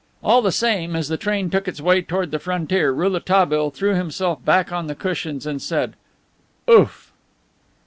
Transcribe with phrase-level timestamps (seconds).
[0.23, 4.43] All the same, as the train took its way toward the frontier, Rouletabille threw himself
[4.43, 5.93] back on the cushions, and said:
[6.67, 7.13] "Ouf!"